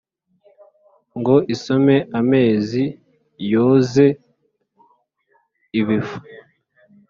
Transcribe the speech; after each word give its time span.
ngo 1.19 1.35
isome 1.53 1.95
amazi 2.19 2.83
yoze 3.51 4.05
ibifu! 5.79 6.17